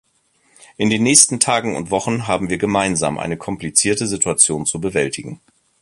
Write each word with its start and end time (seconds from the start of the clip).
In 0.77 0.89
den 0.89 1.03
nächsten 1.03 1.39
Tagen 1.39 1.75
und 1.75 1.91
Wochen 1.91 2.25
haben 2.25 2.49
wir 2.49 2.57
gemeinsam 2.57 3.19
eine 3.19 3.37
komplizierte 3.37 4.07
Situation 4.07 4.65
zu 4.65 4.81
bewältigen. 4.81 5.39